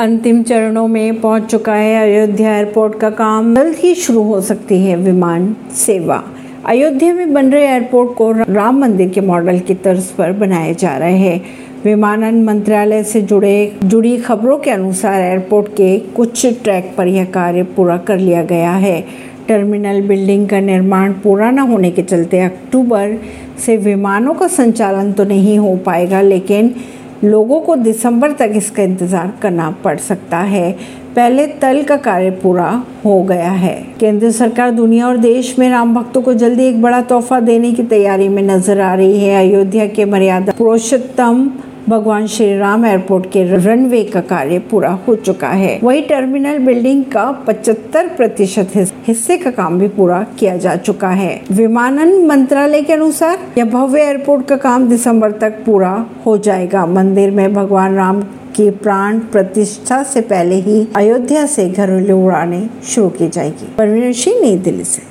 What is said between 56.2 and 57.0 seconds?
हो जाएगा।